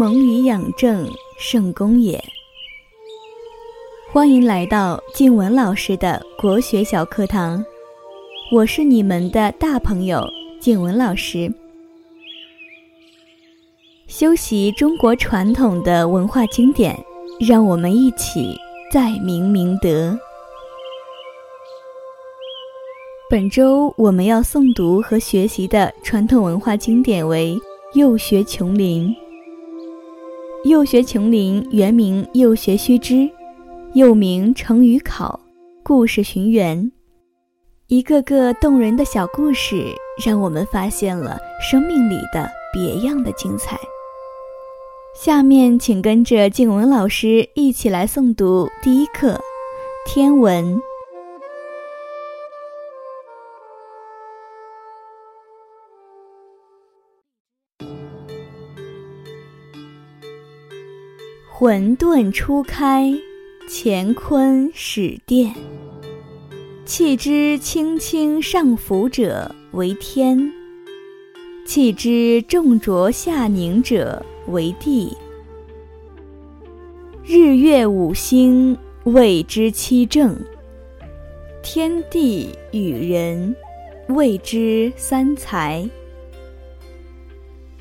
[0.00, 1.06] 蒙以养正，
[1.38, 2.18] 圣功也。
[4.10, 7.62] 欢迎来到静文老师的国学小课堂，
[8.50, 10.26] 我是你们的大朋友
[10.58, 11.52] 静文老师。
[14.06, 16.98] 修习中国传统的文化经典，
[17.38, 18.56] 让我们一起
[18.90, 20.18] 再明明德。
[23.28, 27.54] 本周我们要诵读和学习的传统文化经典为
[27.98, 29.08] 《幼学琼林》。
[30.62, 33.14] 《幼学琼林》原名《幼学须知》，
[33.94, 35.40] 又名《成语考》，
[35.82, 36.92] 故事寻源。
[37.86, 39.86] 一个个动人的小故事，
[40.22, 43.80] 让我们发现了生命里的别样的精彩。
[45.16, 49.32] 下面，请跟着静文老师一起来诵读第一课
[50.04, 50.76] 《天文》。
[61.60, 63.12] 混沌初开，
[63.68, 65.52] 乾坤始奠。
[66.86, 70.50] 气之轻轻上浮者为天，
[71.66, 75.14] 气之重浊下凝者为地。
[77.22, 78.74] 日月五星
[79.04, 80.34] 谓之七正，
[81.62, 83.54] 天地与人
[84.08, 85.86] 谓之三才。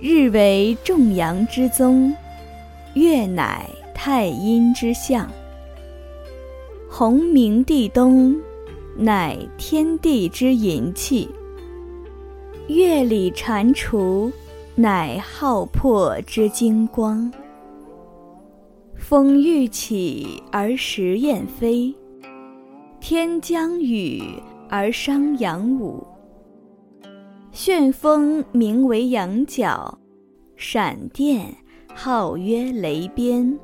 [0.00, 2.12] 日为众阳之宗。
[2.98, 5.30] 月乃太阴之象，
[6.90, 8.36] 鸿明地东，
[8.96, 11.28] 乃天地之隐气。
[12.66, 14.32] 月里蟾蜍，
[14.74, 17.32] 乃浩破之精光。
[18.96, 21.94] 风欲起而时雁飞，
[22.98, 24.20] 天将雨
[24.68, 26.04] 而商阳武。
[27.52, 29.96] 旋风名为羊角，
[30.56, 31.54] 闪电。
[31.94, 33.58] 号曰雷鞭。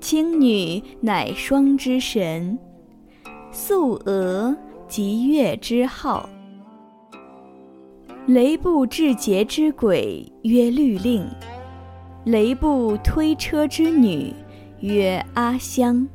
[0.00, 2.58] 青女乃霜之神，
[3.50, 4.56] 素娥
[4.86, 6.28] 即月之号。
[8.26, 11.26] 雷部治节之鬼曰律令，
[12.24, 14.32] 雷部推车之女
[14.80, 16.06] 曰阿香。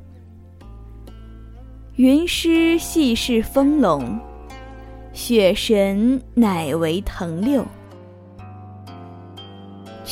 [1.95, 4.19] 云师系是风龙，
[5.11, 7.63] 雪神乃为腾六。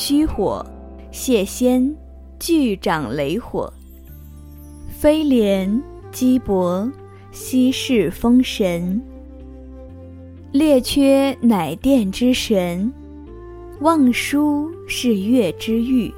[0.04, 0.66] 虚火，
[1.12, 1.94] 谢仙，
[2.40, 3.72] 巨掌雷火。
[4.88, 5.80] 飞廉，
[6.10, 6.90] 姬伯，
[7.30, 9.00] 西氏风神。
[10.50, 12.92] 列缺乃电之神，
[13.78, 16.12] 望舒是月之玉。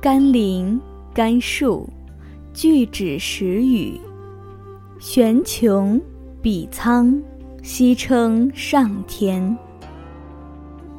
[0.00, 0.80] 甘霖，
[1.12, 1.88] 甘树，
[2.52, 4.00] 具指时雨。
[5.00, 6.00] 玄穹，
[6.40, 7.20] 比苍，
[7.64, 9.58] 西称上天。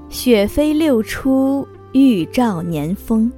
[0.09, 3.31] 雪飞六出，玉照年丰。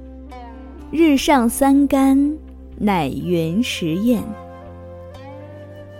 [0.90, 2.36] 日上三竿，
[2.76, 4.22] 乃云时宴。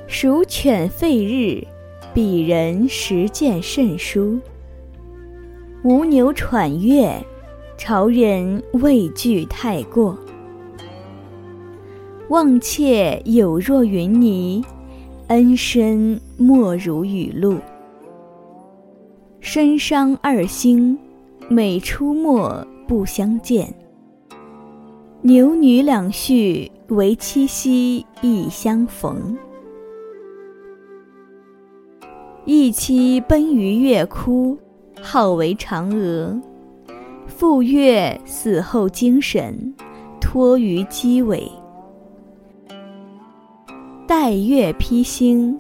[0.07, 1.67] 鼠犬吠日，
[2.15, 4.39] 鄙人实见甚殊。
[5.83, 7.13] 吴牛喘月，
[7.77, 10.17] 朝人畏惧太过。
[12.29, 14.63] 望妾有若云霓，
[15.29, 17.59] 恩深莫如雨露。
[19.51, 20.99] 身伤二星，
[21.49, 23.75] 每出没不相见。
[25.23, 29.35] 牛女两婿为七夕亦相逢。
[32.45, 34.55] 一妻奔于月窟，
[35.01, 36.39] 号为嫦娥。
[37.27, 39.75] 复月死后精神，
[40.21, 41.51] 托于鸡尾。
[44.07, 45.59] 待月披星，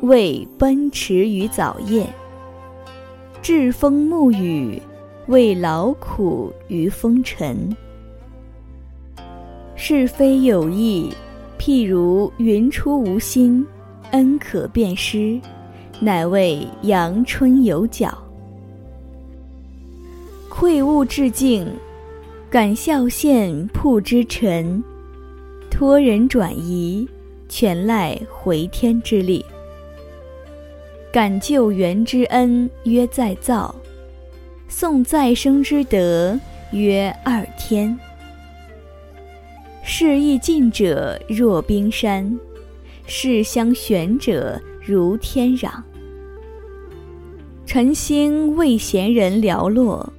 [0.00, 2.04] 为奔驰于早夜。
[3.48, 4.78] 栉风沐雨，
[5.28, 7.74] 为劳苦于风尘。
[9.74, 11.10] 是非有意，
[11.58, 13.66] 譬如云出无心，
[14.10, 15.40] 恩可辨施，
[15.98, 18.18] 乃谓阳春有角。
[20.50, 21.66] 愧物致敬，
[22.50, 24.84] 感孝献铺之臣，
[25.70, 27.08] 托人转移，
[27.48, 29.42] 全赖回天之力。
[31.10, 33.74] 感救援之恩，曰再造；
[34.68, 36.38] 颂再生之德，
[36.72, 37.98] 曰二天。
[39.82, 42.38] 事易尽者若冰山，
[43.06, 45.70] 事相悬者如天壤。
[47.64, 50.12] 晨星为贤人寥落，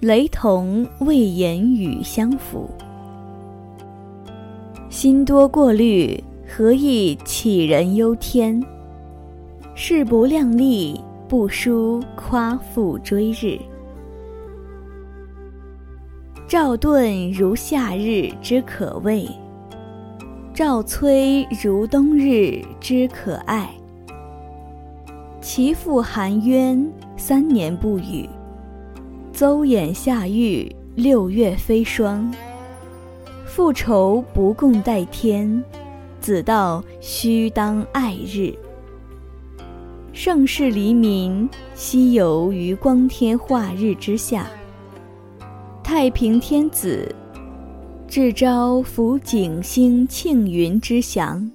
[0.00, 2.70] 雷同为言语相符。
[4.88, 8.64] 心多过虑，何以杞人忧天？
[9.74, 13.58] 事不量力，不输夸父追日。
[16.46, 19.26] 赵盾如夏日之可畏，
[20.52, 23.70] 赵崔如冬日之可爱。
[25.40, 28.28] 其父含冤三年不语，
[29.32, 32.30] 邹衍下狱六月飞霜。
[33.46, 35.64] 复仇不共戴天，
[36.20, 38.54] 子道须当爱日。
[40.14, 44.46] 盛世黎民，西游于光天化日之下。
[45.82, 47.12] 太平天子，
[48.06, 51.50] 至朝抚景星庆云之祥。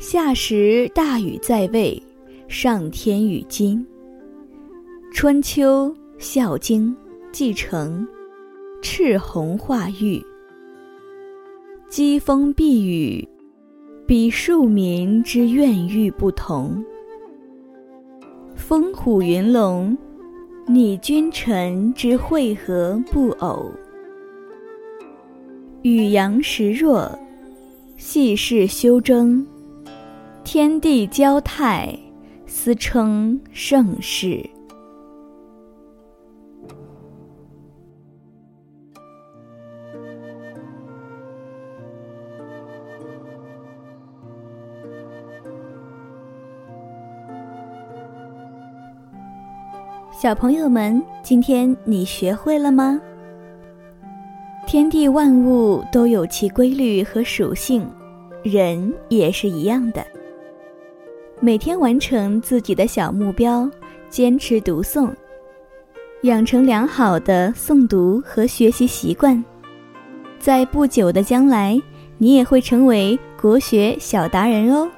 [0.00, 2.02] 夏时大禹在位，
[2.48, 3.86] 上天与金。
[5.12, 6.94] 春秋孝经
[7.30, 8.04] 继承，
[8.82, 10.20] 赤红化育。
[11.88, 13.28] 疾风避雨，
[14.06, 16.84] 比庶民之愿欲不同。
[18.54, 19.96] 风虎云龙。
[20.64, 23.68] 拟君臣之会合不偶，
[25.82, 27.10] 与阳时若，
[27.96, 29.44] 细事修争，
[30.44, 31.98] 天地交泰，
[32.46, 34.48] 斯称盛世。
[50.12, 53.00] 小朋友们，今天你学会了吗？
[54.66, 57.88] 天地万物都有其规律和属性，
[58.42, 60.04] 人也是一样的。
[61.40, 63.68] 每天完成自己的小目标，
[64.10, 65.08] 坚持读诵，
[66.24, 69.42] 养成良好的诵读和学习习惯，
[70.38, 71.80] 在不久的将来，
[72.18, 74.88] 你也会成为国学小达人哦。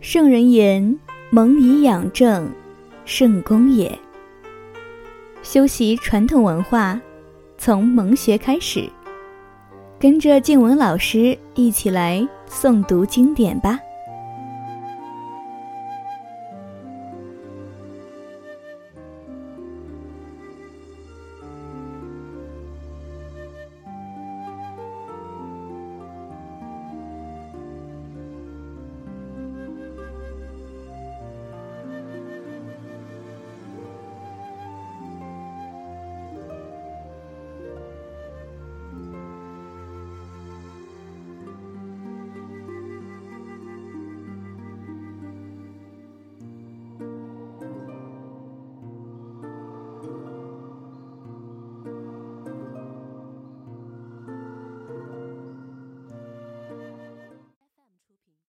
[0.00, 0.98] 圣人言
[1.30, 2.50] ：“蒙以养正。”
[3.10, 3.98] 圣公也。
[5.42, 6.98] 修习传统文化，
[7.58, 8.88] 从蒙学开始。
[9.98, 13.80] 跟着静文老师一起来诵读经典吧。